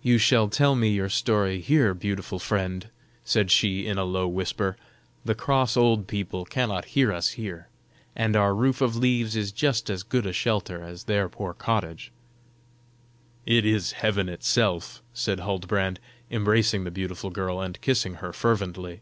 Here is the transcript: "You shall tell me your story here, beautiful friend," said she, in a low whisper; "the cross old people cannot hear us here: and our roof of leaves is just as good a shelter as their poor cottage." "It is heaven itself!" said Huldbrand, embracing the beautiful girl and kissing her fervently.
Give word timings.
"You 0.00 0.16
shall 0.18 0.48
tell 0.48 0.76
me 0.76 0.90
your 0.90 1.08
story 1.08 1.60
here, 1.60 1.92
beautiful 1.92 2.38
friend," 2.38 2.88
said 3.24 3.50
she, 3.50 3.84
in 3.84 3.98
a 3.98 4.04
low 4.04 4.28
whisper; 4.28 4.76
"the 5.24 5.34
cross 5.34 5.76
old 5.76 6.06
people 6.06 6.44
cannot 6.44 6.84
hear 6.94 7.12
us 7.12 7.30
here: 7.30 7.66
and 8.14 8.36
our 8.36 8.54
roof 8.54 8.80
of 8.80 8.94
leaves 8.94 9.34
is 9.34 9.50
just 9.50 9.90
as 9.90 10.04
good 10.04 10.24
a 10.24 10.32
shelter 10.32 10.84
as 10.84 11.02
their 11.02 11.28
poor 11.28 11.52
cottage." 11.52 12.12
"It 13.44 13.66
is 13.66 13.90
heaven 13.90 14.28
itself!" 14.28 15.02
said 15.12 15.40
Huldbrand, 15.40 15.98
embracing 16.30 16.84
the 16.84 16.92
beautiful 16.92 17.30
girl 17.30 17.60
and 17.60 17.80
kissing 17.80 18.14
her 18.22 18.32
fervently. 18.32 19.00